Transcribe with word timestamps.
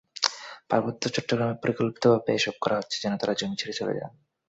পার্বত্য 0.69 1.03
চট্টগ্রামে 1.07 1.55
পরিকল্পিতভাবে 1.63 2.29
এসব 2.33 2.55
করা 2.61 2.75
হচ্ছে, 2.79 2.97
যেন 3.03 3.13
তাঁরা 3.17 3.33
জমি 3.39 3.55
ছেড়ে 3.59 3.77
চলে 3.79 3.93
যান। 3.93 4.11